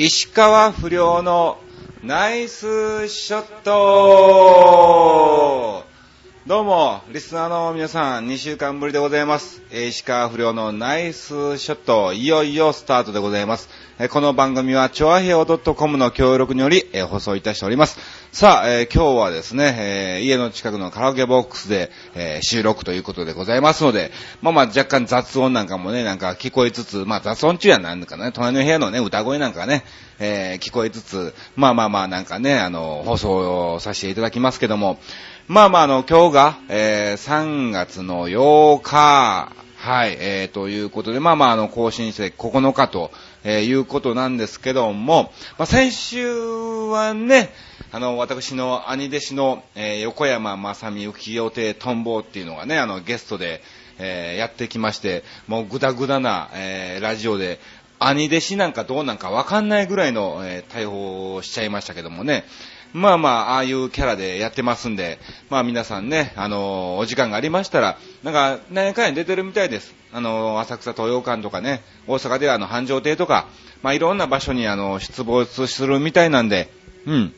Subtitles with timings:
[0.00, 1.58] 石川不良の
[2.04, 5.77] ナイスショット。
[6.48, 9.60] どうも、リスナーの皆さん、2週間ぶりでございます。
[9.70, 13.68] 石川不良のナイスショット、いよいよスタートでございます。
[14.08, 17.98] この番組は、チョアヘオ .com の協力により、放送いたしております。
[18.32, 21.90] さあ、今日はですね、家の近くのカラオケボックスで、
[22.40, 24.10] 収録ということでございますので、
[24.40, 29.84] まあまあ若干雑音なんかもね、なんか聞こえつつ、まあ雑音中やなんかね、隣の部屋のね、歌声なんかね、
[30.18, 34.98] 聞こえつつ、まあまあまあなんかね、あの、放送させていただきますけども、
[35.48, 43.10] まあまああの、今日が、えー3月の8日、はい、えー、ということで、まあまああの、更新して9日と、
[43.44, 47.48] えーいうことなんですけども、まあ先週はね、
[47.92, 53.62] あの、私の兄弟子の、えー横山正美浮世亭トンボっていうのがね、あの、ゲストで、
[53.98, 57.58] えーやってきまして、もうぐだぐだな、えーラジオで、
[58.00, 62.44] 兄弟子なんかどうなんかわかんないぐらいの、えー対応をしちゃいましたけどもね。
[62.92, 65.18] まあまあ、ああいうキャラでやってますんで、
[65.50, 69.94] まあ皆さんね、あのお時間がありましたら、なんか、何回に出てるみたいです。
[70.12, 73.46] あの浅草東洋館とかね、大阪ではあの、繁盛亭とか、
[73.82, 76.70] まあいろんな場所にあの、出没するみたいなんで、
[77.06, 77.34] うん。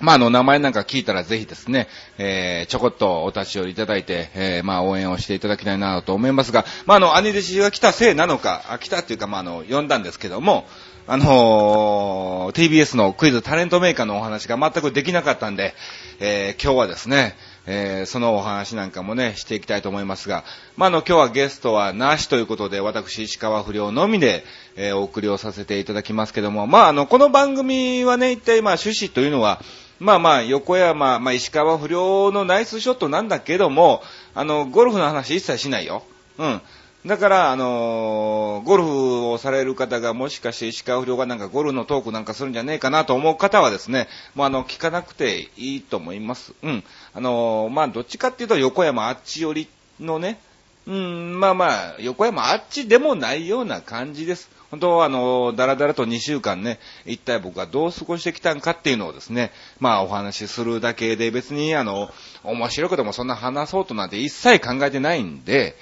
[0.00, 10.66] まあ、あの、名前なんか聞いたらぜひですね、えー、ちょこっとお立ち寄りいただいて、えー、まあ、応援をしていただきたいなと思いますが、まあ、あの、兄弟子が来たせいなのか、あ来たっていうか、まあ、あの、呼んだんですけども、
[11.06, 15.74] あのー TBS のクイズタレントメーカーのお話が全くできなかったんで、
[16.20, 17.34] えー、今日はですね、
[17.66, 20.44] えー、そのお話なんかもね、していきたいと思いますが、
[20.76, 24.44] まあ、あの、今日はゲストはなしということで、私、石川不良のみで、
[24.76, 29.60] えー、お送りをさせていただきますけども、まあ、あの、この番組はね、一体、まあ、趣旨というのは、
[29.98, 34.02] まあまあ、横山、まあ、石川不良のナイスショットなんだけども、
[34.34, 36.04] あの、ゴルフの話一切しないよ。
[36.38, 36.60] うん。
[37.06, 46.54] だから、あのーゴルフをされる方がもしかして石川不良がなんかゴルフのトークなんかするんじゃねえかなと思う方はですね、もうあの、聞かなくていいと思います。
[46.62, 46.84] うん。
[47.12, 49.68] あのーまあ、どっちかっていうと横山あっち寄り
[50.00, 50.40] のね、
[50.86, 54.48] うん、まあまあ、横山あっちでもないような感じです。
[54.70, 62.10] 本当あの、だらだらと2週間ね、一体僕がどう過ごしてきたんかっていうのをですね、まあお話しするだけで別にあの、
[62.42, 65.76] 面白くてもそんな話そうとなんて一切考えてないんで、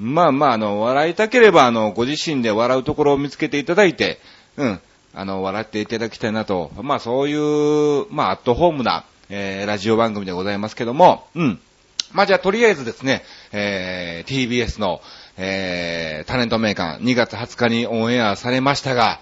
[0.00, 4.18] まあまああの、笑いたければあの、ご自身で笑うところを見つけていただいて、
[4.56, 4.80] うん、
[5.12, 11.60] あの、笑っていただきたいなと、まあそういう、まあアットホームな、えー、ラジオ番組でございますけども、うん。
[12.12, 13.22] まあじゃあとりあえずですね、
[13.52, 15.02] えー、TBS の、
[15.36, 19.20] えー、タレント名鑑2月20日にオンエアされましたが、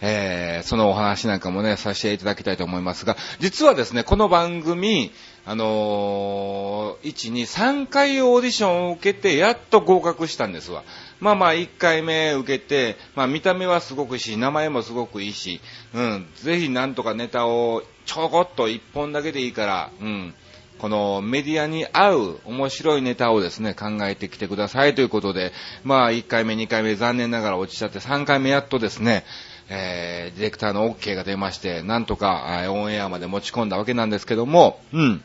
[0.00, 5.12] えー、そのお話なんかもね、させていただきたいと思いますが、実はですね、この番組、
[5.44, 10.82] あのー、1、2、3回オーディションを受けて、やっと合格したんですわ。
[11.20, 15.60] まあまあ、1回目受けて、まあ見た目はすごくいいし、名前もすごくいいし、
[15.94, 20.34] うん、ぜひなんとかネタをちょこっと1本だけでいいから、うん、
[20.78, 25.52] このメディアに合う面白いネタをですね、考えてきてくださいということで、
[25.84, 29.24] まあ1回目、2回目残念ながら落ちちゃって、3回目やっとですね、
[29.68, 35.22] えー、ディレクターの OK が出まして、なんとか、えオンエアまで持ち込んだわけなんですけども、うん。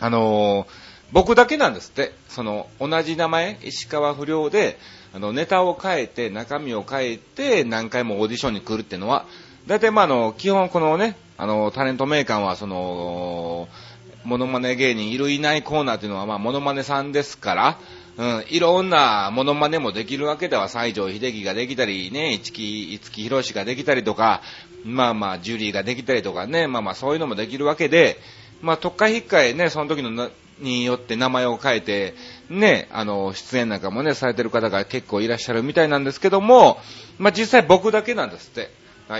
[0.00, 2.14] あのー僕だけなんですって。
[2.28, 4.78] その、同じ名前、石川不良で、
[5.12, 9.26] あの、ネタを変えて、中身を変えて、何回もオーディションに来るっていうのは、
[9.66, 13.68] 大体まあ、あの、基本このね、あの、タレント名鑑は、その、
[14.24, 17.78] モノマネ芸人いるいないコーナーっていうのは、まあ、モノマネさんですから、
[18.16, 24.42] うん、いろんなモノマネもできるわけでは、西城秀樹ができたり、ね、市木、五木ひろしができたりとか、
[24.84, 28.18] まあまあ、ジュリーができたりとかね、まあまあ、そういうのもできるわけで、
[28.60, 30.30] まあ、特会引っかえね、その時の、
[30.60, 32.14] によって名前を変えて、
[32.50, 36.78] ね、あの、出演なんかもね、されてる方が結構いらっしゃるみたいなんですけども、
[37.18, 38.70] まあ、実際僕だけなんですって。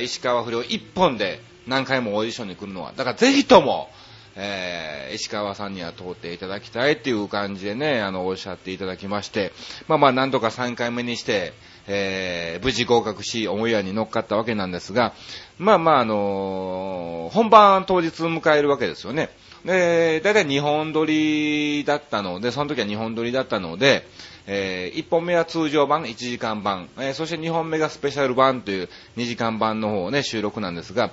[0.02, 2.92] 石川不良一本で何回もオーディションに来るのは。
[2.96, 3.90] だからぜひとも、
[4.36, 9.52] えー、石川さんには通っていただきたいっていう感じでね、あの、おっしゃっていただきまして、
[9.88, 11.52] まあまあ、なんとか3回目にして、
[11.86, 15.12] えー、無事合格し、オンエアに乗っかったわけなんですが、
[15.58, 19.30] まあまあ、あのー本番当日迎えるわけですよね。
[19.64, 24.06] で、だいたい2本撮りだったので、その時は2本撮りだったので、
[24.46, 31.10] え1本目は通常版、1時間版、えーそして2本目がスペシャル版という2時間版の方をね、収録なんですが、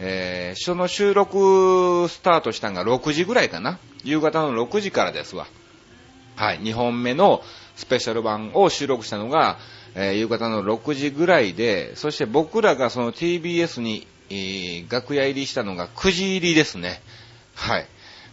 [0.00, 3.78] えーその収録スタートしたのが6時ぐらいかな。
[4.04, 5.46] 夕方の6時からですわ。
[6.36, 7.42] はい、2本目の
[7.76, 9.58] スペシャル版を収録したのが、
[9.94, 17.00] えー夕方の6時ぐらいで、そして僕らがその TBS に、えー楽屋入りしたのが9時入りですね。
[17.54, 17.86] はい。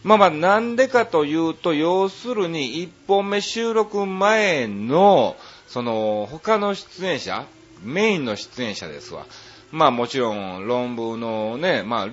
[0.04, 5.36] まあまあ、なんでかというと、要するに1本目収録前の、
[5.68, 7.46] その、他の出演者、
[7.84, 9.26] メインの出演者ですわ。
[9.72, 12.08] まあもちろん論文のね、まあ、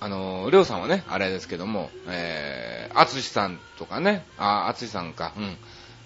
[0.00, 5.56] あの、りょうさんはね、あれですけども、えー、あつしさんとかね、あ、あつしさんか、うん。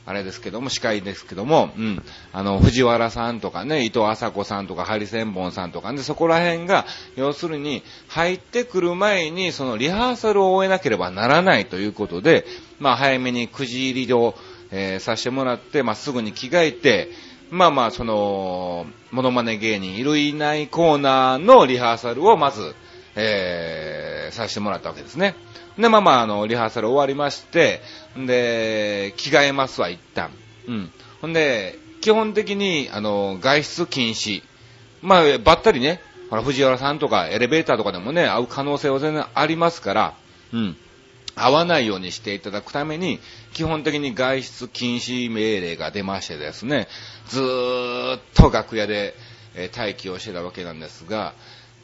[0.09, 2.03] あれですけども、司会ですけども、うん。
[2.33, 6.87] あの、藤原さんとかね、伊藤麻子さんとか、ハリセンボンさんとかね、そこら辺が、
[7.17, 12.47] 要するに、入ってくる前に、そのリハーサルを終えなければならないということで、
[12.79, 14.37] まあ、早めに9時入りを、
[14.71, 17.09] えー、させてもらって、まあ、すぐに着替えて、
[17.51, 22.75] まあまあ、その、モノマネ芸人いるいないコーナーのリハーサルをまず、
[23.15, 25.35] えー、させてもらったわけですね。
[25.79, 27.81] で、まあまあ、あの、リハーサル終わりまして、
[28.19, 30.31] んで、着替えますわ、一旦。
[30.67, 30.91] うん。
[31.21, 34.43] ほんで、基本的に、あの、外出禁止。
[35.03, 36.01] まあ、ばったりね、
[36.31, 40.15] ほら、藤原さんとかエレベーターとかでもね、会う可能性は全然ありますから、
[40.53, 40.77] うん。
[41.37, 43.21] 会わないようにしていただくために、
[43.53, 46.89] 基本的に外出禁止命令が出ましてですね、
[47.29, 49.15] ずーっと楽屋で、
[49.55, 51.33] え待機をしてたわけなんですが、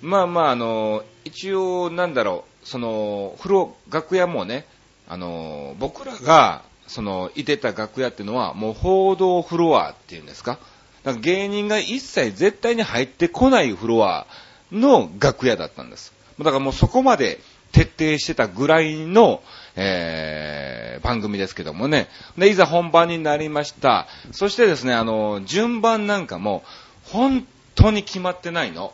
[0.02, 4.66] まあまあ、あの、一応、なんだろう、その、風呂、楽屋もね、
[5.08, 10.58] あの、僕らが、その、いてた楽屋っていうのは、もう報道フロアっていうんですか？
[11.04, 14.26] か芸人が一切絶対に入ってこないフロア
[14.70, 16.12] の楽屋だったんです。
[16.38, 17.40] だからもうそこまで
[17.72, 19.42] 徹底してたぐらいの、
[19.74, 22.08] えー、番組ですけどもね。
[22.36, 24.06] で、いざ本番になりました。
[24.30, 26.62] そしてですね、あの、順番なんかも、
[27.04, 28.92] 本当に決まってないの。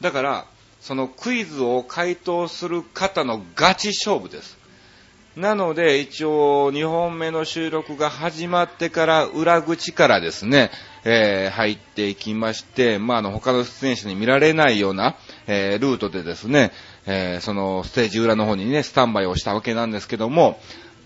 [0.00, 0.46] だから、
[0.80, 4.58] そのクイズを回答する方のガチ勝負です。
[5.36, 10.70] なので、一応、2本目の収録が始まってから裏口からですね、
[11.04, 15.16] えー、入っていきまして、まあ、あの、他の出演者に見られないような、
[15.48, 16.70] えー、ルートでですね、
[17.06, 20.58] えー、そのステージ裏の方にね、スタンバイをしたわけなんですけども、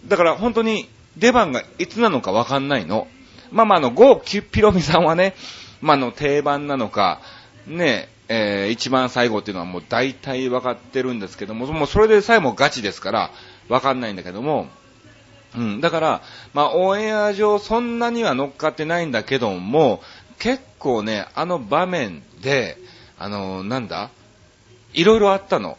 [0.06, 3.08] だから本当に出番がいつなのかわかんないの。
[3.50, 5.34] まあまあ、あの、ゴー・キュッピロミさんはね、
[5.80, 7.20] まあ、あの、定番なのか、
[7.66, 13.30] ね、えー、一番最後っていうのはもう大体分かってるんですけども、もうそれでさえもガチですから、
[13.68, 14.68] 分かんないんだけども、
[15.56, 16.22] うん、だから、
[16.52, 20.02] まあ、オンエア上そんなには乗っかってないんだけども、
[20.38, 22.76] 結構ね、あの場面で、
[23.18, 24.10] あの、なんだ
[24.92, 25.78] いろいろあったの。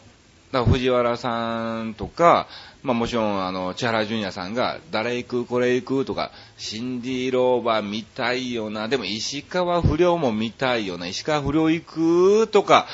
[0.52, 2.48] だから藤原さんとか、
[2.82, 6.04] まあもちろん、あの、千原ジュニアさんが、誰行く、これ行く？
[6.04, 12.48] とか、シンディ・ローバー見たいよな、でも石川不良も見たいよな、石川不良行く？
[12.48, 12.86] とか、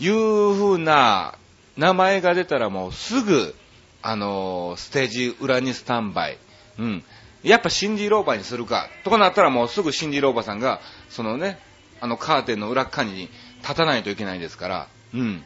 [0.00, 1.34] いう風な
[1.76, 3.54] 名前が出たらもうすぐ、
[4.02, 6.38] あの、ステージ裏にスタンバイ。
[6.78, 7.04] うん。
[7.42, 8.88] やっぱシンディ・ローバーにするか。
[9.02, 10.80] とかなったらもうすぐシンディ・ローバーさんが、
[11.10, 11.58] そのね、
[12.00, 13.28] あのカーテンの裏っ側に
[13.62, 15.44] 立たないといけないですから、うん。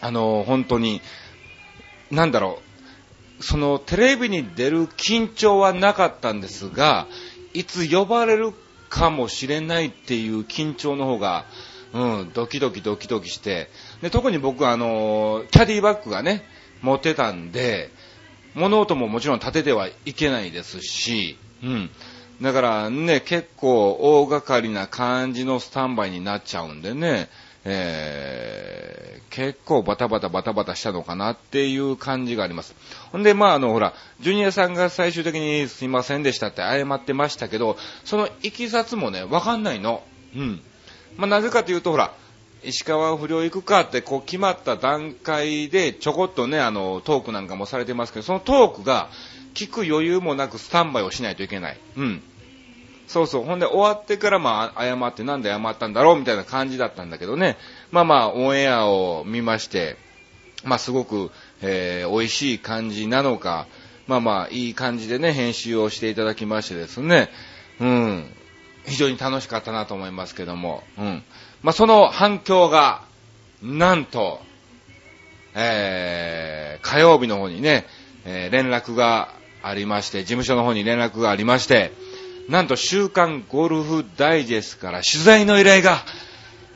[0.00, 1.00] あの、本当に、
[2.10, 2.60] なんだろ
[3.40, 7.06] う、そのテレビに出る緊張はなかったんですが、
[7.54, 8.52] いつ呼ばれる
[8.88, 11.44] かもしれないっていう緊張の方が、
[11.92, 13.70] うん、ドキドキドキドキして、
[14.02, 16.44] で、特に僕はあの、キャディバッグがね、
[16.82, 17.90] 持ってたんで、
[18.54, 21.90] 物音ももちろん立ててはいけないですし、うん。
[22.40, 27.28] だからね、結構大掛かりな感じのスタンバイになっちゃうんでね、
[27.70, 32.74] えー、結構バタバタバタバタしたのかなっていう感じがあります。
[33.12, 40.02] ほんで、まあ、あの、ほら、ジュニアさんが最終的にすいませんでしたって謝ってましたけど、そのいきさつもね、わかんないの。
[40.34, 40.60] うん。
[41.16, 42.12] まあ、なぜかというと、ほら、
[42.62, 49.08] 石川不良行くかってこう決まった段階でちょこっとね、あの、トークなんかもされてますけど、そのトークが
[49.54, 51.80] 聞く余裕もなくスタンバイをしないといけない。
[51.96, 52.22] うん。
[53.08, 53.44] そうそう。
[53.44, 57.56] ほんで終わってからまあ謝ってなんで謝ったんだろうみたいな感じだったんだけどね。
[57.90, 59.96] まあまあオンエアを見まして、
[60.62, 61.30] まあすごく、
[61.62, 63.66] えー、美味しい感じなのか、
[64.06, 67.30] まあまあいい感じでね、編集をしていただきましてですね。
[67.80, 68.34] うん。
[68.84, 70.82] 非常に楽しかったなと思いますけども。
[70.98, 71.22] うん。
[71.62, 73.02] まあその反響が、
[73.62, 74.40] なんと、
[75.54, 77.86] えー、火曜日の方にね、
[78.26, 79.30] えー、連絡が
[79.62, 81.92] ありまして、事務所の方に連絡がありまして、
[82.48, 86.02] なんと週刊ゴルフダイジェスから取材の依頼が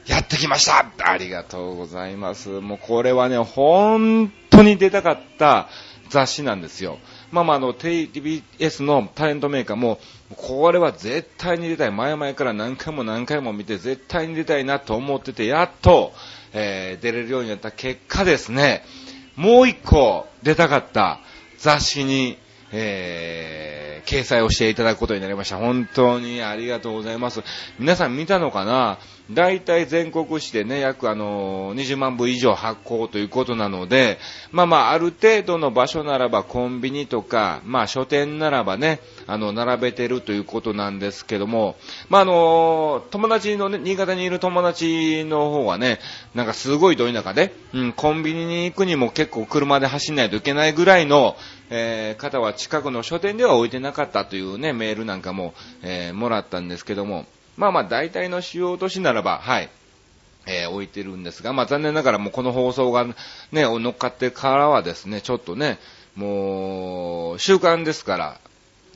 [0.07, 2.49] やってきましたありがとうございます。
[2.49, 5.69] もうこれはね、本当に出たかった
[6.11, 6.99] 雑誌なんですよ。
[7.31, 9.99] まあまあ、あの、TBS のタレントメーカーも、
[10.37, 11.91] これは絶対に出たい。
[11.91, 16.12] 前々から何回も何回も見て、絶対に出たいなと思ってて、やっと、
[16.52, 18.85] えー、出れるようになった結果ですね、
[19.37, 21.21] もう一個出たかった
[21.57, 22.37] 雑誌に、
[22.73, 25.57] えー、掲載をしていただくことになりました。
[25.57, 27.43] 本当にありがとうございます。
[27.79, 28.99] 皆さん見たのかな？
[29.31, 34.19] 大体全国紙でね、約あの、20万部以上発行ということなので、
[34.50, 41.76] まあまあ、ある程度の場所ならばコンビニとか、まあ書店ならばね、あの、並べてるということなんですけども、
[42.09, 45.99] まああの、友達のね、新潟にいる友達の方はね、
[46.35, 51.37] なんかすごいど田舎で、うん、コンビニに行くにも結構車で走んないといけないぐらいの、
[51.75, 57.25] えー、方は近くの書店では置いてなかったというね、メールなんかも、えー、もらったんですけども、
[57.57, 59.71] まあまあ大体の主要都市ならば、はい、
[60.47, 63.14] えー、置いてるんですが、まあ残念ながらもうこの放送がね、
[63.52, 65.79] 乗っかってからはですね、ちょっとね、
[66.14, 68.41] もう、習慣ですから、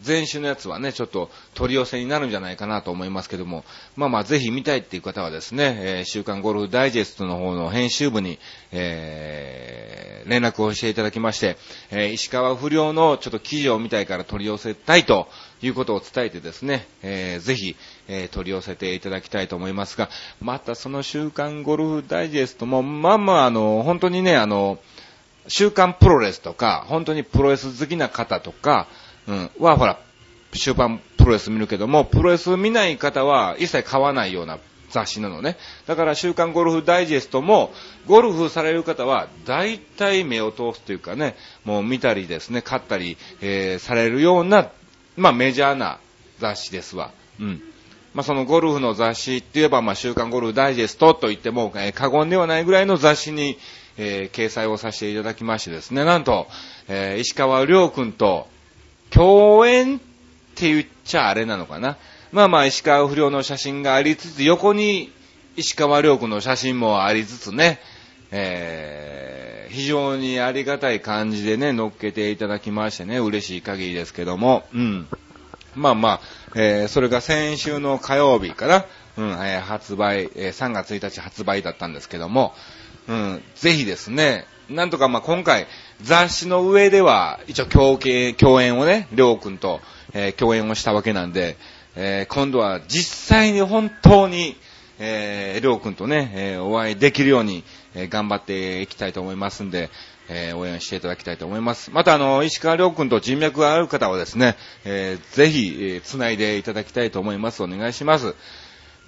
[0.07, 3.65] 前週のやつはね、ちょっと取り寄せになるんじゃないかなと思いますけども、
[3.97, 8.39] まあまあぜひ見たいっていう方はですね、えー、週刊ゴルフダイジェストの方の編集部に、
[8.73, 11.57] えー、連絡をしていただきまして、
[11.91, 15.29] えー、石川不良のちょっと記事を見たいから取り寄せたいと
[15.63, 17.77] いうことを伝えてですね、えー、ぜひ、
[18.09, 20.11] え、取り寄せていただきたいと思いますが、
[20.41, 24.79] またその週刊ゴルフダイジェストも、まあまああの、本当にね、あの、
[25.49, 28.89] 週刊プロレスとか、本当にプロレス好きな方とか、
[29.27, 29.99] うん、は、ほら、
[30.53, 34.59] 終盤プロレス見るけども、プロレス見ない方は一切買わないような
[34.91, 35.57] 雑誌なのね。
[35.87, 37.73] だから週刊ゴルフダイジェストも、
[38.07, 44.71] ゴルフされる方は大体目を通すというかね、もう見たりですね、買ったり、えー、されるような、
[45.17, 45.99] まあメジャーな
[46.39, 47.11] 雑誌ですわ。
[47.41, 47.63] うん。
[48.15, 53.59] まあそのゴルフの雑誌って言えば、まあ週刊ゴルフダイジェストと言っても、えー、過言ではないぐらいの雑誌に、
[53.99, 56.47] えー、掲載をさせていただきましてですね、なんと、
[56.89, 58.49] えー、石川良君と、
[59.11, 60.01] 共演っ
[60.55, 61.97] て言っちゃあれなのかな。
[62.33, 65.13] まあまあ、石川不良の写真がありつつ、横に
[65.57, 67.81] 石川良君の写真もありつつね、
[68.31, 75.07] えー、非常にありがたい感じでね、乗っけていただきましてね、嬉しい限りですけども、うん。
[75.75, 76.21] まあまあ、
[76.55, 78.85] えー、それが先週の火曜日かな、
[79.17, 82.55] うん、えー、発売、えー、3月1日発売だったんですけども、
[83.09, 85.67] うん、ぜひですね、なんとかまあ今回、
[86.03, 87.99] 雑誌の上では、一応共
[88.37, 89.81] 共演をね、りょうくんと、
[90.13, 91.57] えー、共演をしたわけなんで、
[91.95, 94.57] えー、今度は実際に本当に、
[94.99, 99.91] えー、りょうくんとね、えー、お会いできるように、えー、頑張っていきたいと思いますんで、
[100.29, 101.91] えー、応援していただきたいと思います。
[101.91, 107.63] また、あの、石川りょうくんと人脈がある方はですね、えー、ぜひ、えー、繋いでいただきたいと思います。
[107.63, 108.35] お願いします。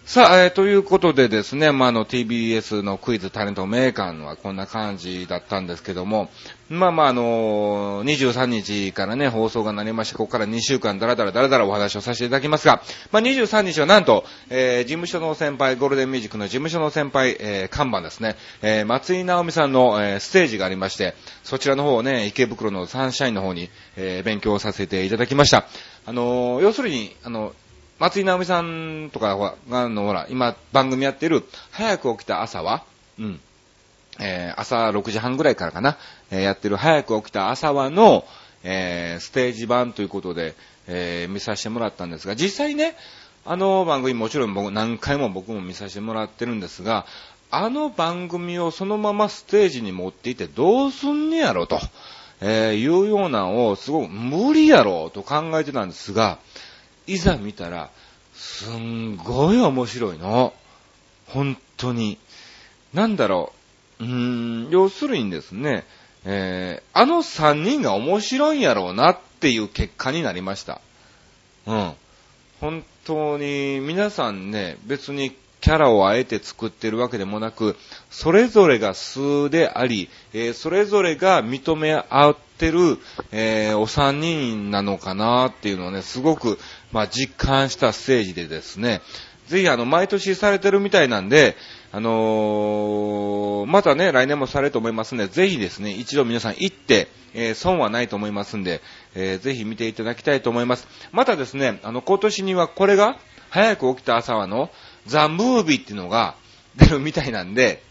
[0.08, 6.30] さあ、えー、ということでですね、まあ、の、TBS のクイズタレント名鑑はこんな感じだったんですけども、
[6.70, 12.80] まあまあ、あのー、23日からね、放送がなりまして、ここから2週間だらだらだらだらお話をさせていただきますが、
[13.12, 25.66] まあ、23日はなんと、えー、事務所の先輩、ゴールデンミュージックの事務所の先輩、えー、看板ですね、えー、松井直美さんの、えー、ステージがありまして、そちらの方をね、池袋のサンシャインの方に、えー、勉強させていただきました。
[26.06, 27.52] あのー、要するに、あの、
[27.98, 32.84] 松井直美さんとかは、あの、ほら、今番組やってる、早く起きた朝は、
[33.18, 33.40] うん、
[34.20, 35.98] えー、朝6時半ぐらいからかな、
[36.30, 38.24] えー、やってる早く起きた朝はの、
[38.62, 40.54] えー、ステージ版ということで、
[40.86, 42.96] え、見させてもらったんですが、実際ね、
[43.44, 47.06] あの番組もちろん僕何回も僕も見させてもらってるんですが、
[47.50, 51.80] あの番組をそのままステージに持っていてどうすんねやろと、
[52.40, 56.38] え、いうようなのをすごく無理やろと考えてたんですが、
[57.08, 57.90] いざ見たら、
[58.34, 60.52] すんごい面白いの。
[61.26, 62.18] 本当に。
[62.92, 63.52] なんだろ
[63.98, 64.04] う。
[64.04, 65.84] うーん、要するにですね、
[66.24, 70.80] えー、あの3人が面白いんやろうなっていう結果になりました。
[71.66, 71.92] うん。
[72.60, 77.76] 本当に皆さんね、別にキャラをあえて作ってるわけでもなく、
[78.10, 82.98] それぞれが数であり、えー、それぞれが認め合ってる、
[83.32, 86.58] えー、お三人なのかなっていうのをね、すごく、
[86.92, 89.00] まあ、実感したステージでですね、
[89.46, 91.56] ぜひあの、毎年されてるみたいなんで、
[91.90, 98.82] あのー、またね、来年もされると思いますんで、ぜひですね、一度皆さん行って、えー、損はないと思いますんで、
[99.14, 100.86] えー、ぜひ見ていただきたいと思います。
[101.12, 103.18] またですね、あの、今年にはこれが、
[103.50, 104.70] 早く起きた朝はの、
[105.06, 106.34] ザ・ムービーっていうのが
[106.76, 107.82] 出るみたいなんで、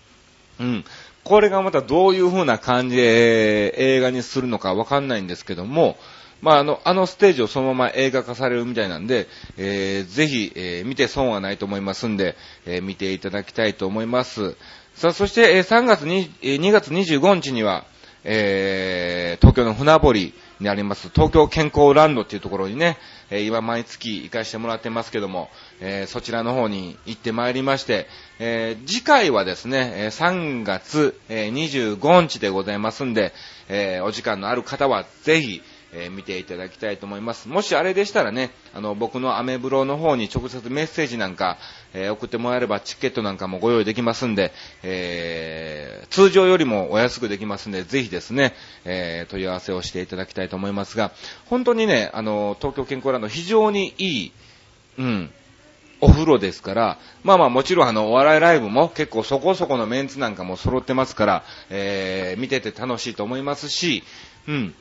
[0.59, 0.85] うん。
[1.27, 5.97] これがまたどういう風な感じで映画にするのかわかんないんですけども、
[6.41, 14.55] まあ、あの、あのステージをそのまま映画化されるみたいなんで、えー、ぜひ、えー、見て損はないと思いますんで、えー、見ていただきたいと思います。
[14.95, 17.85] さあ、そして、えー、3月に、え、2月25日には、
[18.23, 22.97] えー、東京の船堀にあります、東京健康ランドっていうところにね、
[23.29, 25.49] え、今毎月行かしてもらってますけども、
[25.81, 28.07] え、そちらの方に行ってまいりまして、
[28.39, 33.33] え、次回はですね、3月、25日でございますんで、
[33.69, 35.61] えお時間のある方はぜひ、
[35.93, 37.47] えー、見ていただきたいと思います。
[37.47, 41.57] もしあれでしたらね、あの、僕のアメブロの方に直接メッセージなんか、
[41.93, 44.51] えー、送ってもらえればチケットなんかもご用意できますんで、
[44.83, 48.53] えー、通常よりもお安くできますんで、ぜひですね、
[48.85, 51.11] え、問い合わせをしていただきたいと思いますが、
[51.45, 54.31] 本当にね、あの、東京健康ランド非常にいい、
[54.97, 55.31] うん、
[55.99, 64.03] お風呂ですから、まあまあもちろんあの、お笑いライブも結構そこそこのメンツなんかも揃ってますから、えー、見てて楽しいと思いますし、
[64.47, 64.75] うん。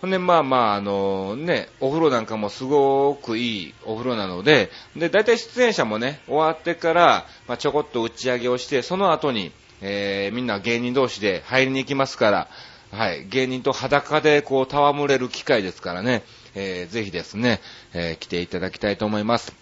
[0.00, 12.48] ほんで、まあまあ、あのね、お風呂なんかもすごくいいお風呂なので、で、大体出演者もね、終わってから、まあ、ちょこっと打ち上げをして、その後に、えー、みんな芸人同士で入りに行きますから、
[12.92, 16.22] はい、芸人と裸でこう戯れる機会ですからね、
[16.54, 17.60] えー、ぜひですね、
[17.92, 19.54] えー、来ていただきたいと思います。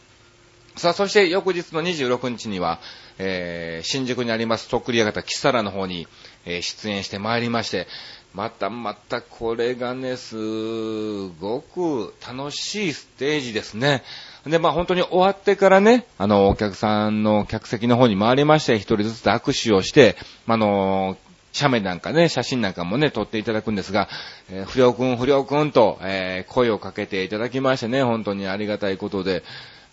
[0.77, 2.81] さあ、そして翌日の26日には、
[3.19, 6.09] えー、新宿にありますとっくり屋形キサラの方に、
[6.45, 7.87] えー、出演してまいりまして、
[8.35, 10.35] またまたこれがね、す
[11.41, 14.03] ごく楽しいステージですね。
[14.45, 20.17] で、まあ本当に終わってからね、あの、お客さんの客席の方に回りまして、一人ずつ握手をして、
[20.49, 21.17] あの、
[21.53, 24.09] 写メなんかね、写真なんかもね、撮っていただくんですが、
[24.51, 29.45] えー、不良くん、不良くんと、えー、声をかけていただきましてね、本当にありがたいことで、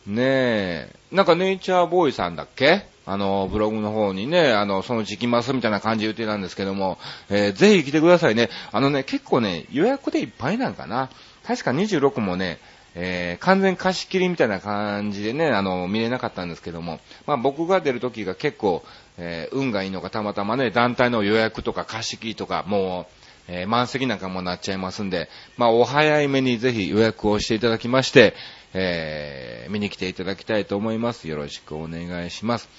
[0.07, 2.87] ねえ、なんかネイチャーボーイさんだっけ？
[3.11, 6.97] あの、ブログの方にね、あの、そのうち行きますみたいな感じで言ってたんですけども、
[7.29, 8.49] えー、ぜひ来てくださいね。
[8.71, 11.09] あのね、結構ね、予約でいっぱいなんかな。
[11.45, 12.59] 確か26もね、
[12.95, 18.83] えー、完全貸し切りみたいな感じでね、あの、見れなかったんですけども、まあ僕が出る時が結構、
[19.17, 23.13] えー、運がいいのかたまたまね、団体の予約とか貸し切りとか、もう、
[23.49, 28.35] えー、満席なんかもなっちゃいますんで、まあお早いめにぜひ予約をしていただきまして、
[28.73, 31.27] えー、見に来ていただきたいと思います。
[31.27, 32.69] よろしくお願いします。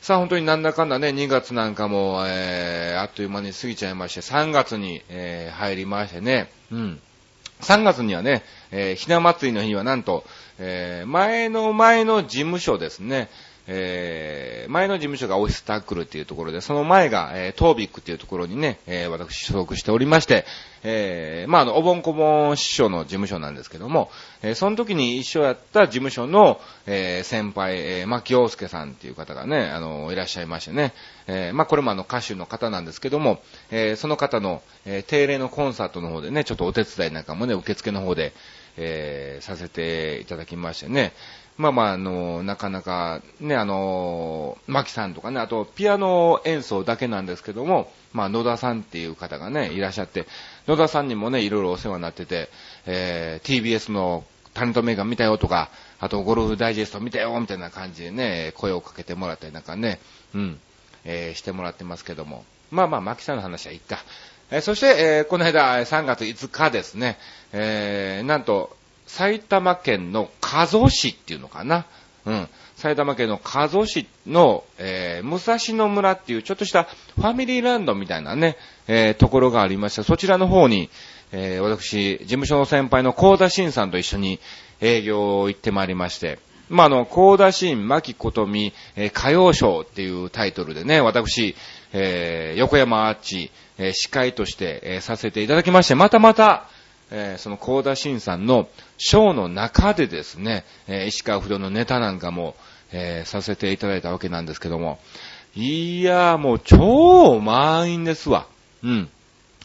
[0.00, 7.00] さあ本当になんだかんだね、2月なんかも、えー、あっという間に過ぎちゃいまして、3月に、えー、入りましてね、うん。
[7.60, 10.24] 3月にはね、えー、ひな祭りの日はなんと、
[10.58, 13.28] えー、前の前の事務所ですね、
[13.66, 14.29] えー、
[14.70, 20.46] 前の事務所がオフィスタックルっていうところで、その前が、えー、トービックっていうところにね、えー、私所属しておりまして、
[20.84, 24.10] えー、まあ、あの、おぼんこぼん師匠の事務所なんですけども、
[24.42, 30.94] えー、その時に一緒やった事務所の、えー、先輩、えー、牧陽介さんっていう方がね、あの、いらっしゃいましてね、
[31.26, 38.32] えー、まあ、これもあの、歌手の方なんですけども、えー、その方の、えー、定例のコンサートの方でね、ちょっとお手伝いなんかもね、受付の方で、
[38.76, 41.12] えー、させていただきましてね、
[41.60, 50.26] まあまあ、あの、なかなか、ね、あの、マキさんとかね、あと、ピアノ演奏だけなんですけども、まあ、野田さんっていう方がね、いらっしゃって、
[50.66, 52.48] 野田さんにもね、いろいろお世話になってて、
[52.86, 55.68] えー、TBS のタレントメーカー見たよとか、
[55.98, 60.00] あと、ゴルフダイジェスト見たよみたいな感じでね、声をかけてもらったりなんかね、
[60.34, 60.58] うん、
[61.04, 62.46] えー、してもらってますけども。
[62.70, 63.98] まあまあ、マキさんの話はいいか。
[64.50, 67.18] えー、そして、えー、この間、3月5日ですね、
[67.52, 68.78] えー、なんと、
[69.10, 71.84] 埼玉県の加須市っていうのかな。
[72.26, 72.48] うん。
[72.76, 80.04] 埼玉県の加須市の、えー、武蔵野村っていうちょっとしたファミリーランドみたいなね、えー、ところがありました。
[80.04, 80.90] そちらの方に、
[81.32, 84.38] えー、私、事務所の先輩の高田新さんと一緒に
[84.80, 91.56] 営業を行ってまいりまして、まあ、あの、高田新、牧琴美、えー、歌謡賞っていうタイトルでね、私、
[91.92, 96.68] えー、横山アーチ、えー、司会として、えー、させていただきまして、またまた、
[97.10, 98.68] えー、その高田新さんの
[98.98, 102.54] ショーの中でですね、えー、石川不良のネタなんかも、
[102.92, 104.98] えー、させていただいたわけなんですけども、
[105.54, 108.46] いやーもう超満員ですわ。
[108.84, 109.08] うん。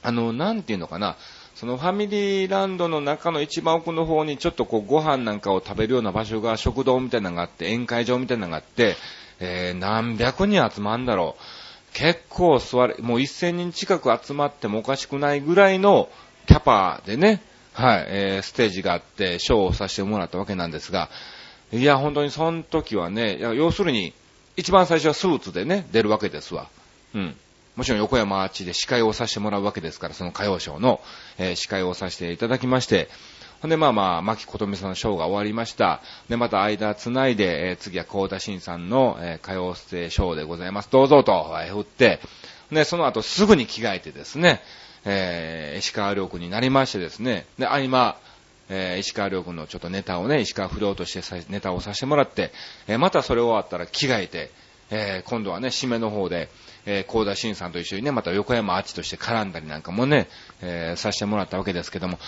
[0.01, 1.15] あの、なんていうのかな。
[1.55, 8.97] そのファミリーランドの中の一番奥の方にちょっとこうご飯なんかを食べるような場所が食堂みたいなのがあって、宴会場みたいなのがあって、
[9.39, 11.41] えー、何百人集まるんだろう。
[11.93, 16.09] 結構座れ、もう1000人近く集まってもおかしくないぐらいの、
[16.45, 17.41] キャパでね、
[17.73, 21.09] はい、えー、ステージがあって、ショーをさせてもらったわけなんですが、
[21.73, 24.13] いや、本当にその時はね、要するに、
[24.55, 26.69] 一番最初はスーツでね、出るわけですわ。
[27.13, 27.35] うん。
[27.75, 31.01] もちろん横山アーチで司会をさせてもらうわけですから、その歌謡ショーの、
[31.37, 33.09] えー、司会をさせていただきまして、
[33.61, 36.01] ほんで、まあまあ、牧琴美さんのショーが終わりました。
[36.29, 40.89] で、また間繋いで、えー、次は高田新さんの、えー、歌謡ステーショーでございます。
[40.89, 42.19] どうぞと、えー、振って、
[42.71, 44.61] で、その後すぐに着替えてですね、
[45.05, 48.17] えー、石川遼君になりましてですね、で、合間、
[48.69, 52.51] えー、石川遼君のちょっとネタをね、石川不良としてさネタをさせてもらって、
[52.87, 54.51] えー、またそれ終わったら着替えて、
[54.89, 56.49] えー、今度はね、締めの方で、
[56.85, 60.27] えー、高田新さんと一緒にね、また横山アーチとして絡んだりなんかもね、
[60.61, 62.19] えー、させてもらったわけですけども、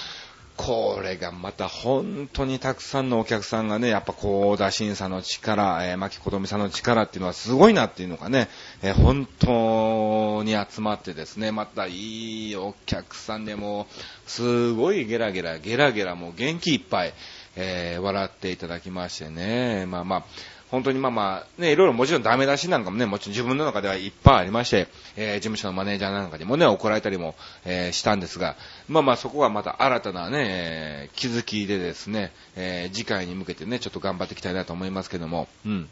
[0.58, 8.50] これがまた本当にたくさんのお客さんがね、やっぱ高田審査の力、えー、牧琴美さんの力っていうのはすごいなっていうのがね、
[8.84, 13.88] え、本当に集まってですね、またいいお客さんでも、
[14.28, 17.14] すごいゲラゲラ、ゲラゲラもう元気いっぱい、
[17.56, 20.24] えー、笑っていただきましてね、まあまあ、
[20.70, 27.34] 本当にまあまあ、ね、いろいろもちろんダメ出しなんかもね、もちろん自分の中ではいっぱいありまして、えー、事務所のマネージャーなんかにもね、怒られたりも、
[27.66, 35.90] えー、したんですが、まあまあそこはまた新たなね、えー、気づきでですね、え、次回に向けてね、ちょっと頑張っていきたいなと思いますけども、うん。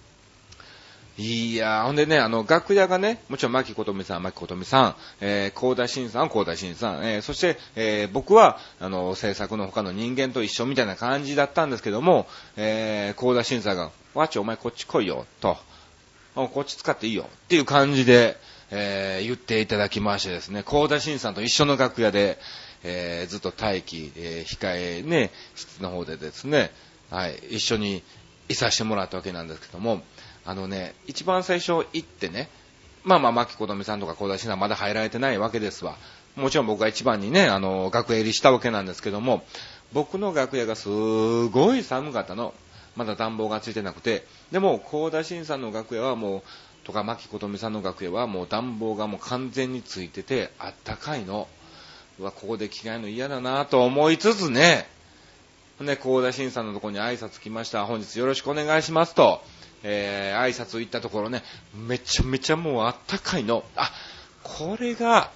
[1.17, 15.57] いやー、ほんでね、あの、楽屋がね、もちろん、牧琴美さん、牧琴美さん、えー、高田新さん、高田新さん、えー、そして、えー、僕は、あの、制作の他の人間と一緒みたいな感じだったんですけども、えー、高田新さんが、わちお前こっち来いよ、と、
[16.35, 18.37] こっち使っていいよ、っていう感じで、
[18.71, 22.39] えー、言っていただきましてですね、高田新さんと一緒の楽屋で、
[22.83, 26.71] えー、ずっと待機、えー、控えね、室の方でですね、
[27.09, 28.03] はい、一緒に
[28.49, 30.03] いさせてもらったわけなんですけども、
[30.45, 32.49] あのね、一番最初行ってね、
[33.03, 35.95] まあまあ、牧子留さんとか小田さんまだ入られてないわけですわ。
[36.35, 39.43] もちろん僕が一番にね、あの、楽屋入りしたわけなんですけども、
[39.93, 40.89] 僕の楽屋がす
[41.47, 42.53] ごい寒かったの。
[42.95, 46.41] まだ暖房がついてなくて、でも、高田新さんの楽屋はもう、
[46.85, 51.47] とか、牧子留さんの楽屋はもう暖房がもう完全についてて、あったかいの。
[52.19, 54.87] うわ、ここで着替えるの嫌だなと思いつつね、
[55.81, 57.85] ね、高田新さんのとこに挨拶来ました。
[57.85, 59.41] 本日よろしくお願いしますと。
[59.87, 61.43] えー、挨拶行ったところね、
[61.75, 63.63] めちゃめちゃもうあったかいの。
[63.75, 63.91] あ、
[64.41, 65.29] これが、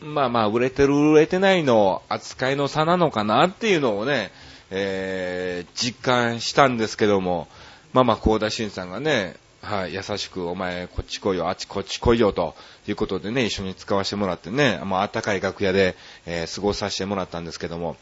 [0.00, 4.32] まあまあ、売れてる売れてないの扱いの差なのかなっていうのをね、
[4.70, 7.46] えー、実感したんですけども、
[7.92, 12.56] まあまあ、高田新さんがね、はい、優しく、お前、こっち来いよ、あっちこっち来いよ、と
[12.88, 15.94] いうことでね、一緒に使わせてもらってね、まあ、あったかい楽屋で、
[16.26, 17.96] えー、過ごさせてもらったんですけども、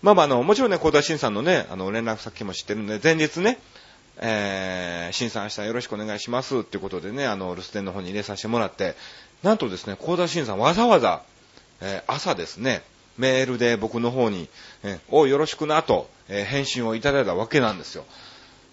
[0.00, 3.58] まあまあ、あの、もちろんね、高田新さんのね、あの、連絡先も知ってるんで、前日ね、
[4.18, 8.94] えー、新さん明日よろしくお願いしますっていうことでね、あの、留守電の方に入れさせてもらって、
[9.42, 11.22] なんとですね、高田新さんわざわざ、
[11.80, 12.82] えー、朝ですね、
[13.18, 14.48] メールで僕の方に、
[14.82, 18.04] えー、およろしくなと、えー、返信をいただいたわけなんですよ。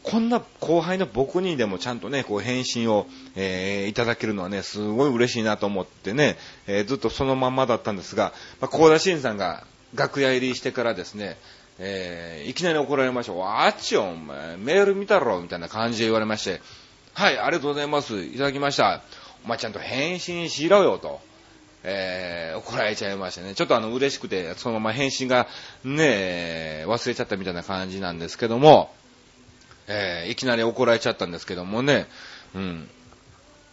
[0.04, 11.38] こんな後輩の僕にでもちゃんとね、こう返信を、えー、いただけるのはね、すごい嬉しいなと思ってね、えー、ずっとそのまんまだったんですが、まあ、高田新さんが楽屋入りしてからですね、
[11.80, 13.34] えー、いきなり怒られました。
[13.34, 16.62] わっちよ、お前、メール見たろみたいな感じで言われまして、
[17.14, 18.24] はい、ありがとうございます。
[18.24, 19.02] いただきました。
[19.46, 21.22] お前ちゃんと返信しろよ、と。
[21.84, 23.56] えー、怒られちゃいましたね。
[23.56, 25.48] ちょっとあの、嬉しくて、そのまま返信が、
[25.84, 28.94] ね、忘れちゃったみたいな感じなんですけども、
[29.88, 32.08] えー、いきなり怒られちゃったんですけどもね、
[32.56, 32.90] うん。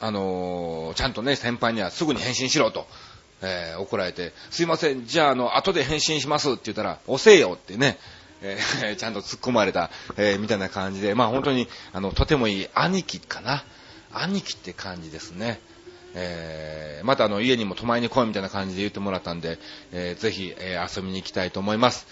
[0.00, 2.86] あのー、ちゃんとね、先輩にはすぐに返信しろと。
[3.42, 7.98] えー、怒られて、すいません、じゃあ、あの、後で返信しますって言ったら、押せよってね、
[8.42, 13.64] えー、ちゃんと突っ込まれた、えー、みたいな感じで、まあ本当に、あの、とてもいい兄貴かな。
[14.12, 15.60] 兄貴って感じですね。
[16.14, 19.58] えー、またあの、家にも泊まりに来いみたいな感じで言ってもらったんで、
[19.92, 22.06] えー、ぜひ、えー、遊びに行きたいと思います。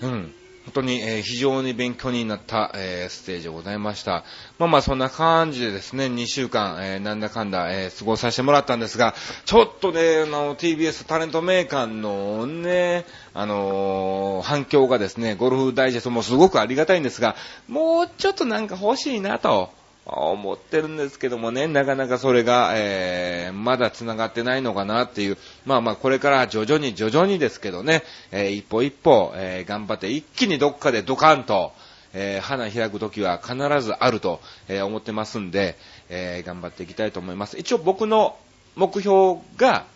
[0.00, 0.34] うん。
[0.66, 4.24] 本当に、えー、非常に勉強になった、えー、ステージでございました。
[4.58, 17.36] まあまあそんな感じでですね、2週間、えー、なんだかんだ、え過ごさせてもらったんですが、ちょっとね、あの、TBS タレント名館のね、あの反響がですね、ゴルフダイジェストもすごくありがたいんですが、
[17.68, 19.70] もうちょっとなんか欲しいなと。
[20.06, 31.72] 思ってるんですけどもね、なかなかそれが、えー、まだ繋がってないのかなっていう、まあまあこれから徐々に徐々にですけどね、えー、一歩一歩、えー、頑張って一気にどっかでドカンと、
[32.14, 35.76] えー、花開く時は必ずあると、えー、思ってますんで、
[36.08, 37.58] えー、頑張っていきたいと思います。
[37.58, 38.36] 一応僕の
[38.76, 39.86] 目標が、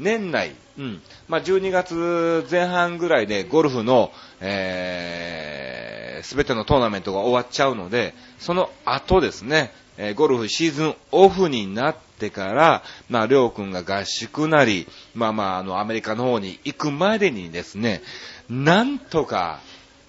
[0.00, 18.02] 年内、うん、まあ、12月前半ぐらいでゴルフの、えー、すべてのトーナメントが終わっちゃうので、その後ですね、えー、ゴルフシーズンオフになってから、まあ、りょうくんが合宿なり、まあまあ、あの、アメリカの方に行くまでにですね、
[18.48, 19.60] なんとか、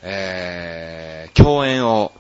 [0.02, 2.12] えー、共演を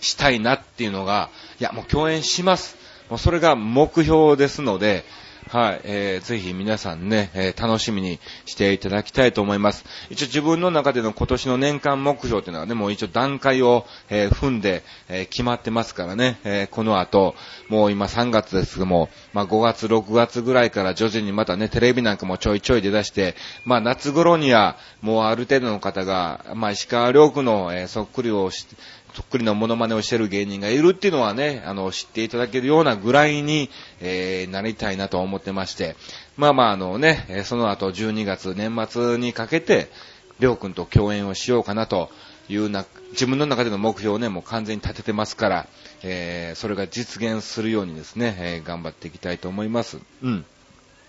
[0.00, 1.30] したいなっていうのが、
[1.60, 2.76] いや、もう共演します。
[3.10, 5.04] もうそれが目標ですので、
[5.50, 9.86] はい、えー、ぜひ皆さんね、えー、楽しみにしていただきたいと思います。
[10.10, 17.34] 一応自分の中での今年の年間目標っていうのはね、もう一応段階を、えー、踏んで、えー、決まってますからね、えー、この後、
[17.70, 23.34] もう今3月ですけども、まあ5月、6月ぐらいから徐々にまたね、テレビなんかもちょいちょい出だして、
[23.64, 28.76] まあ夏頃にはもうある程度の方が、まあ石川良区の、えー、そっくりをして
[29.14, 35.96] そっくりのモノマネをしてる芸人がいるっていうのはね、あの、知っていただけるようなぐらいに、えー、なりたいなと思ってまして、
[36.36, 39.90] まあまああのね、その後12月年末にかけて、
[40.38, 42.10] りょうくんと共演をしようかなと
[42.48, 45.66] いうな、自分の中での目標をね、もう完全に立ててますから、
[46.02, 49.98] えー、それが実現するようにですね、えー、頑張っていきたいと思います。
[50.22, 50.44] うん。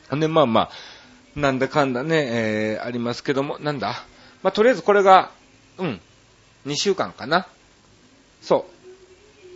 [0.10, 0.70] ほんで、まあまあ、
[1.36, 4.04] なんだかんだね、えー、ありますけども、なんだ？
[4.42, 5.32] まあ、とりあえずこれが、
[5.78, 6.02] うん、
[6.66, 7.48] 2週間かな。
[8.42, 8.66] そ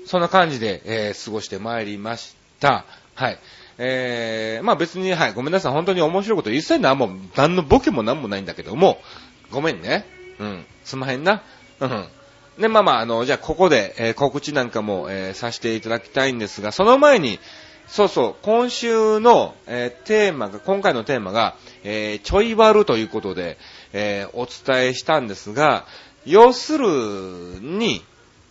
[0.05, 0.07] う。
[0.07, 2.85] そんな感じで、えー、過ごしてまいりました。
[3.15, 3.39] はい。
[3.77, 5.71] えー、まあ別に、はい、ごめんなさい。
[5.73, 8.99] 本当に面白いこと一切何も、何のボケも何もないんだけども、
[9.51, 10.05] ごめんね。
[10.39, 11.43] うん、すまへんな。
[11.79, 12.07] うん。
[12.59, 17.39] で、まあまあ、あの、じゃあここで、えー、告知なんかも、えー、させていただきたいんですが、その前に、
[17.87, 23.57] そうそう、今週の、えー、テーマが、今回のテーマが、え、ちょい悪ということで、
[23.91, 25.85] え、お伝えしたんですが、
[26.25, 28.03] 要するに、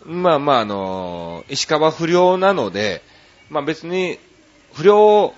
[0.05, 3.01] まあまあ、あの、石川不良なので、
[3.49, 4.19] まあ別に、
[4.73, 5.33] 不良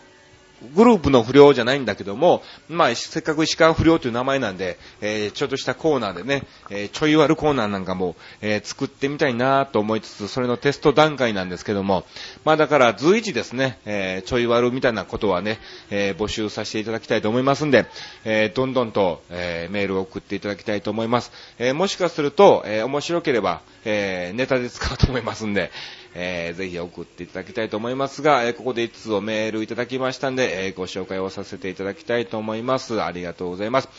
[0.73, 12.05] グループの不良じゃないんだけども、まあ、せっかく石川不良という名前なんで、えー、ちょっとしたコーナーでね、えー、ちょい悪コーナーなんかも、えー、作ってみたいなと思いつつ、それのテスト段階なんですけども、
[12.43, 17.85] まあだから随時ですね、えちょい悪みたいなことはね、え募集させていただきたいと思いますんで、
[18.23, 21.31] えどんどんと、えメールを送っていただきたいと思います。
[21.59, 25.71] えもしかすると、え面白ければ、えネタで使うと思いますんで、
[26.15, 33.01] えー、ぜひ送っていただきたいと思いますが、えー、ここで1つをメールいただきましたんで、えー、ご紹介をさせていただきたいと思います。
[33.01, 33.89] ありがとうございます。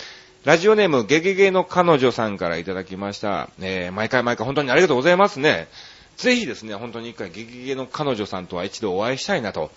[0.44, 3.50] ラジオネーム、ゲゲゲの彼女さんからいただきました。
[3.60, 5.68] えー、毎回毎回本当にありがとうございますね。
[6.16, 9.70] ぜひですね、本当に一回ゲゲゲの彼女さんとは一度お会いしたいなと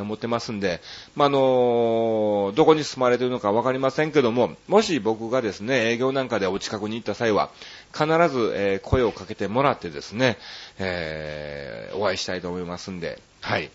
[0.00, 0.80] 思ってますんで、
[1.14, 7.50] まあ、あのどこに住まれているのかわかりませんけども、もし僕がですね、営業なんかでお近くに行った際は、
[7.92, 10.38] 必ず、え、声をかけてもらってですね、
[10.78, 13.70] えー、お会いしたいと思いますんで、はい。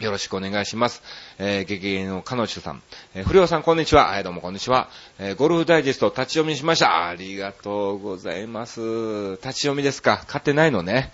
[0.00, 1.02] よろしくお願いします。
[1.38, 2.82] えー、劇芸の彼女さん。
[3.14, 4.06] えー、不良さんこんにちは。
[4.06, 4.88] はい、どうもこんにちは。
[5.18, 7.08] えー、ゴルフダイジェスト立ち読みしました。
[7.08, 9.32] ありがとうございます。
[9.32, 10.24] 立ち読みですか？
[10.26, 11.12] 買ってないのね。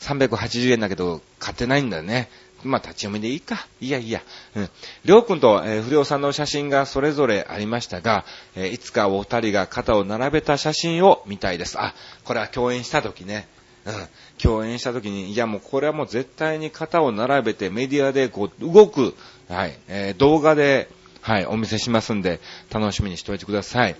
[0.00, 2.28] 380円だけど、買ってないんだね。
[2.64, 3.66] まあ、立ち読みでいいか。
[3.80, 4.22] いやいや。
[4.54, 4.70] うん。
[5.04, 11.78] りょうくんと、えー、不良さんの写真がそれぞれありましたが、えー、いつかお二人が肩を並べた写真を見たいです。
[11.78, 13.46] あ、これは共演した時ね。
[13.84, 13.94] うん。
[14.38, 19.14] 共演した時に、いやもうこれはもう絶対に肩を並べてメディアでこう動く、
[19.48, 20.88] はい、えー、動画で、
[21.20, 22.40] はい、お見せしますんで、
[22.70, 23.96] 楽しみにしておいてください。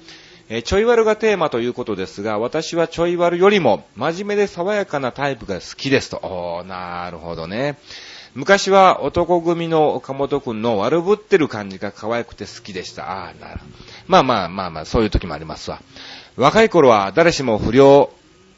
[0.49, 6.19] えー、ちょい悪がテーマということですが、私はちょい悪よりも真面目で爽やかなタイプが好きですと。
[6.19, 7.77] おー、なるほどね。
[8.37, 13.11] 昔は男組の岡本くんの悪ぶってる感じが可愛くて好きでした。
[13.11, 13.61] ああ、なる
[14.07, 15.81] まあまあまあまあ、そういう時もありますわ。
[16.37, 18.11] 若い頃は誰しも不良、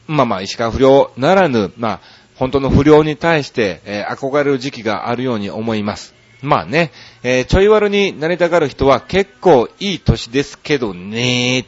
[0.08, 2.00] まあまあ、石川不良ならぬ、まあ、
[2.34, 6.12] 本当の不良に対して、えー、憧れる時期があるように思います。
[6.42, 6.90] まあね、
[7.22, 11.66] えー、ちょい悪になりたがる人は結構いい歳ですけどね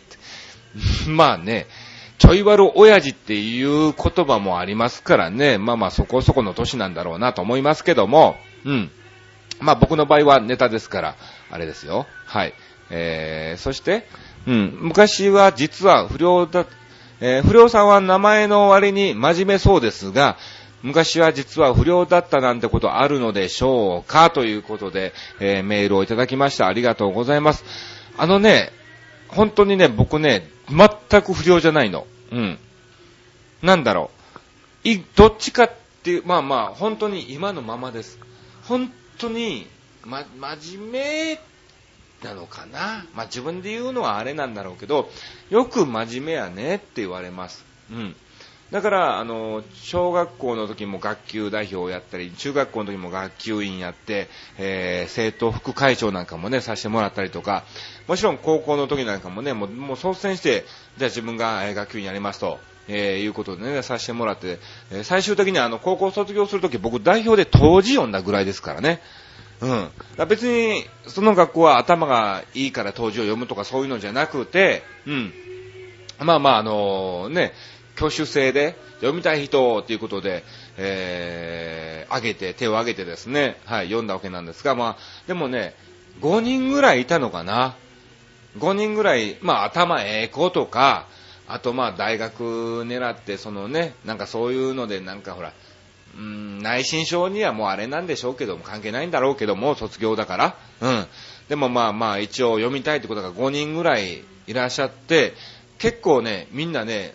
[1.07, 1.66] まあね、
[2.20, 5.56] ちょい悪親父っていう言葉もありますからね。
[5.56, 8.90] まあまあそこそこの年なんだろうなと思いますけども、うん。
[9.59, 11.16] まあ僕の場合はネタですから、
[11.50, 12.06] あれですよ。
[12.26, 12.52] はい。
[12.90, 14.06] えー、そして、
[14.46, 16.66] うん、昔は実は不良だ、
[17.22, 20.37] えー、不良さんは名前の割に真面目そうですが、
[20.83, 26.66] 昔は実は不良だったなんてことあるのでしょうかということで、えー、メールをいただきました。
[26.66, 27.64] ありがとうございます。
[28.18, 28.72] あのね、
[29.28, 32.06] 本当にね、僕ね、全く不良じゃないの。
[32.30, 32.59] うん。
[33.62, 34.11] なんだろ
[34.85, 34.88] う。
[34.88, 38.18] い、どっちかっていう、まあまあ、本当に今のままです。
[38.64, 39.66] 本当に、
[40.04, 41.40] ま、真面目
[42.22, 43.04] なのかな。
[43.14, 45.11] まあ自分で言うのはあれなんだろうけど、
[45.50, 47.64] よく真面目やねって言われます。
[47.90, 48.16] うん。
[48.70, 54.28] だから、あの、小学校の時も学級代表をやったり、中学校の時も学級委員やって、
[54.59, 57.64] えー、生徒副会長なんかもね、させてもらったりとか、
[58.06, 60.64] もちろん高校の時なんかもね、もうもう率先して、
[60.98, 64.61] じゃあ自分がえ学級委員やりますと、えー、いうことでね、させてもらって、
[64.92, 69.00] えー、最終的にあの、高校卒業するとき僕代表で当時読んだぐらいですからね。
[69.61, 70.28] うん。
[70.28, 75.33] 別に、その学校は頭がいいから当時を読むとかそういうのじゃなくて、うん。
[76.20, 77.52] まあまあ、あの、ね、
[78.01, 80.43] 挙手制で読みたい人っていうことで、
[80.79, 85.75] えー、挙げて、手を挙げてですね、はい、読んだわけなんですが、まあ、でもね、
[86.23, 87.77] 5人ぐらいいたのかな。
[88.59, 91.07] 5人ぐらい、まあ、頭ええ子とか、
[91.47, 95.53] あとまあ、大学狙って、そのね、なんかそういうので、なんかほら、
[96.17, 100.57] うん、内心症にはもうあれなんでしょうけども、関係ないんだろうけども、卒業だから。
[100.81, 101.07] うん。
[101.49, 105.35] でもまあまあ、一応読みたいってことが5人ぐらいいらっしゃって、
[105.79, 107.15] 結構ね、みんなね、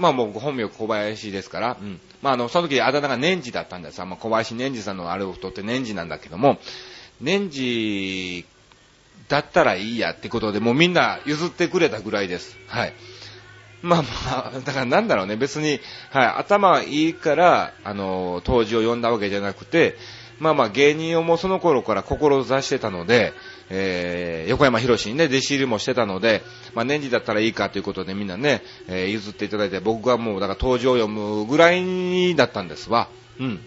[0.00, 2.00] まあもう本名小林ですから、うん。
[2.22, 6.58] まああの、その時あだ名が年次だったんですまあ小林年次さんのあれを太って年次なんだけども、
[7.20, 8.46] 年次
[9.28, 12.56] だったらいいやってことで、もうみんな譲ってくれたぐらいです。
[12.66, 12.94] はい。
[13.82, 19.96] まあまあ、だからなんだろうね、別に、はい、頭はいいから、あの、当時を呼んだわけじゃなくて、
[20.38, 23.32] まあまあ芸人をもうその頃から志してたので、
[23.70, 26.42] えー、横山博にね、弟子入りもしてたので、
[26.74, 33.08] まあ年次だったらいいかということでみんなね、えー、譲っていただいて、僕はもうだから当時を読むぐらいだったんですわ。
[33.38, 33.60] うん。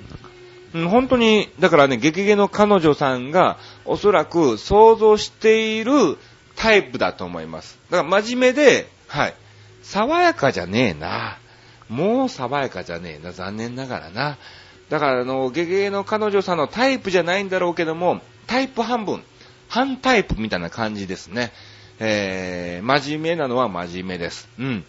[0.74, 6.18] うん、本当に、だからね、激ゲの彼女さんが、おそらく想像している
[6.56, 7.78] タイプだと思います。
[7.90, 9.36] だから真面目で、はい。
[9.84, 11.38] 爽やかじゃねえな。
[11.90, 13.34] もう爽やかじゃねえな。
[13.34, 14.38] 残念ながらな。
[14.90, 19.24] だから、あの、ゲゲゲの彼女さんのタイプじゃないんだろうけども、タイプ半分、
[19.74, 21.52] 半タイプみたいな感じですね。
[21.98, 24.48] えー、真面目なのは真面目です。
[24.60, 24.86] うん。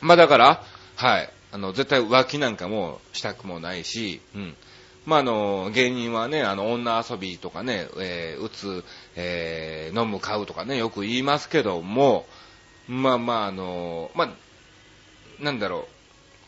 [0.00, 0.62] まあだから、
[0.96, 1.30] はい。
[1.52, 4.56] あの、絶対浮気なんかもしたくもないし、うん。
[5.04, 8.84] まあ、あの、芸人はね、あの、女遊びとかね、えー、打つ、
[9.16, 12.24] えー、飲む、買うとかね、よく言いますけども、
[12.88, 15.84] まあまあ、あの、まあ、なんだろう、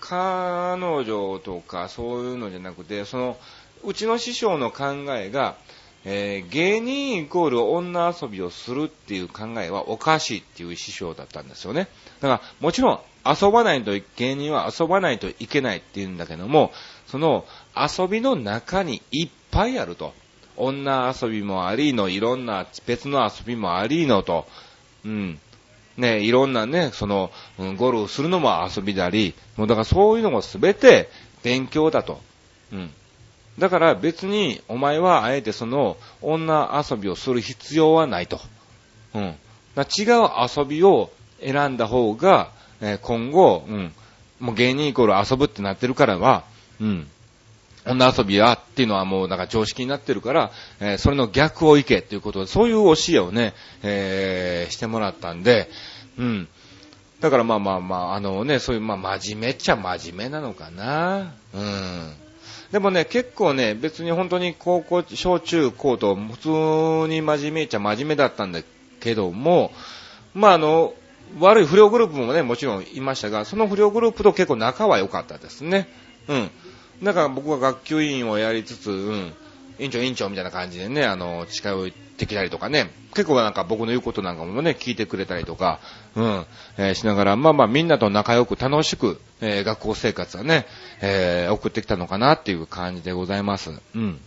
[0.00, 3.37] 彼女とかそういうのじゃなくて、その、
[3.85, 5.57] うちの師匠の考えが、
[6.05, 11.89] えー、芸人イコール女遊びをするっていう考えはおかしいっていう師匠だったんですよね。
[12.21, 16.73] だから、もちろん遊ばないと、芸人は遊ばないといけないって言うんだけども、
[17.07, 17.45] その
[17.77, 20.15] 遊びの中にいっぱいあると。
[20.57, 24.47] 女遊びもありの、いろんな別の遊びもありのと、
[25.05, 25.39] うん。
[25.97, 31.11] ね、いろんなね、その、うん、ゴルフするのも遊びだり、もうだからそういうのもすべて
[31.43, 32.21] 勉強だと。
[32.73, 32.91] うん。
[33.59, 38.40] だから別にお前はあえてその女遊びをする必要はないと。
[39.14, 39.23] うん。
[39.77, 43.92] 違う遊びを選んだ方が、えー、今後、うん。
[44.40, 46.44] もう芸人イコール遊ぶってなってるからは、
[46.81, 47.09] うん。
[47.87, 55.68] 女遊びやっていうのはもうなんか常識になってるから、えー、それの逆を行けっていうことで、そういう教えをね、えー、してもらったんで、
[56.16, 56.49] うん。
[57.21, 61.33] だからまあまあまあ、あのね、そういう、まあ真面目っちゃ真面目なのかな。
[61.53, 62.12] うん。
[62.73, 66.49] でもね、結構ね、別に本当に高校、小中高と普通
[67.09, 68.61] に真面目っちゃ真面目だったんだ
[69.01, 69.73] けども、
[70.35, 70.95] まああの、
[71.39, 75.89] 悪い不良グループもね、もちろんいましたが、その不良グループと結構仲は良かったですね。
[76.29, 76.51] うん。
[77.03, 79.35] だから僕は学級委員をやりつつ、うん、
[79.79, 85.79] 委員長委員長みたいな感じでね、あの、近寄ってきたりとかね、結構なんか僕の言うことなんかもね、聞いてくれたりとか、
[86.17, 90.67] うん、えー、しながら、まあまあみんなと仲良く楽しく、えー、学校生活はね、
[91.01, 93.71] えー、送ってきたのかなっていう感じでございます。
[93.95, 94.21] うん。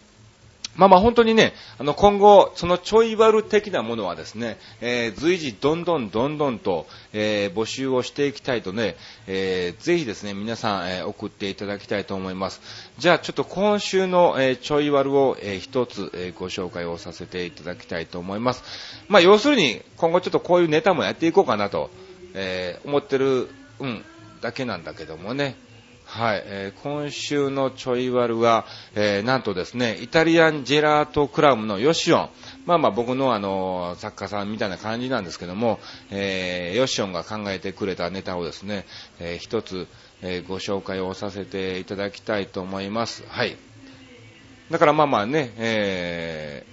[0.76, 8.96] まあまあ本当にね、あの今後、そのちょい悪的なものはですね、えー、随時どんどんどんどんと、えー、募集をしていきたいとね、
[9.28, 12.62] えー、ぜひですね、皆さん、えー、送っていただきたいと思います。
[13.00, 18.64] じゃあちょっと今週の、えー、ちょい悪を、えー、一つ、えー、ご紹介をさせていただきたいと思います。
[19.10, 21.90] まあ要するに、今後ちょっとこういうネタもやっていこうかなと、
[22.34, 24.06] えー、思ってる、うん、
[24.40, 25.56] だけなんだけどもね。
[26.14, 32.30] はい、えー、今週のちょい悪は、えー、なんとですね、イタリアンジェラートクラブのヨシオン。
[32.66, 38.86] まあまあ僕のあの、作家さんみたいな感じなんですけども、えー、ヨシオンが考えてくれたネタをですね、
[39.22, 39.88] えー、一つ、
[40.22, 43.24] えー、ご紹介をさせていただきたいと思います。
[43.30, 43.56] はい。
[44.70, 46.66] だからまあまあね、え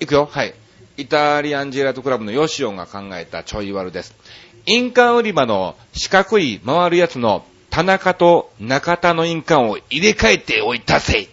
[0.00, 0.24] ー、いくよ。
[0.24, 0.54] はい。
[0.96, 4.16] イタリアンジェラートクラブのヨシオンが考えたちょい悪です。
[4.64, 7.44] 印鑑売り場の四角い回るやつの
[7.76, 11.28] 田中と中田の印鑑を入れ替えておいたせい。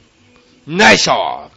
[0.68, 1.50] ないしょ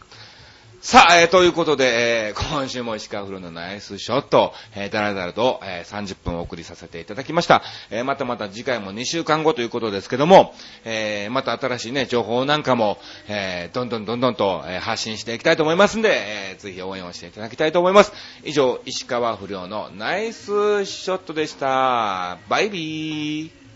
[0.79, 7.63] さあ、えー、ということで、えー、今週も石川風呂のナイスショット、えー、だらだらと、えー、30分お送りさせていただきました。
[7.89, 10.53] えー、またまた次回も2週間後ということですけども、
[10.85, 12.97] えー、また新しいね、情報なんかも、
[13.27, 16.13] えー、どんどんどんどんと、えー、発信していきたいと思いますんで、
[16.53, 18.13] えー、ぜひ応援をしていただきたいと思います。
[18.45, 22.37] 以上、石川不良のナイスショットでした。
[22.47, 23.66] バイビー。